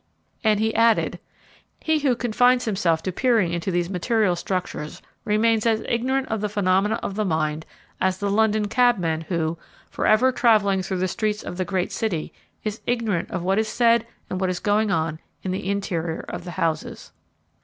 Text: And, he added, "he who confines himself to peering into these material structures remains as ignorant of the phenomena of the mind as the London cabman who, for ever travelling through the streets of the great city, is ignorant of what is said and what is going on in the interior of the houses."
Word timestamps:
And, 0.43 0.59
he 0.59 0.73
added, 0.73 1.19
"he 1.79 1.99
who 1.99 2.15
confines 2.15 2.65
himself 2.65 3.03
to 3.03 3.11
peering 3.11 3.53
into 3.53 3.69
these 3.69 3.87
material 3.87 4.35
structures 4.35 4.99
remains 5.25 5.67
as 5.67 5.85
ignorant 5.87 6.27
of 6.29 6.41
the 6.41 6.49
phenomena 6.49 6.99
of 7.03 7.13
the 7.13 7.23
mind 7.23 7.67
as 7.99 8.17
the 8.17 8.31
London 8.31 8.67
cabman 8.67 9.21
who, 9.29 9.59
for 9.91 10.07
ever 10.07 10.31
travelling 10.31 10.81
through 10.81 10.97
the 10.97 11.07
streets 11.07 11.43
of 11.43 11.57
the 11.57 11.65
great 11.65 11.91
city, 11.91 12.33
is 12.63 12.81
ignorant 12.87 13.29
of 13.29 13.43
what 13.43 13.59
is 13.59 13.67
said 13.67 14.07
and 14.27 14.41
what 14.41 14.49
is 14.49 14.59
going 14.59 14.89
on 14.89 15.19
in 15.43 15.51
the 15.51 15.69
interior 15.69 16.21
of 16.27 16.45
the 16.45 16.51
houses." 16.57 17.11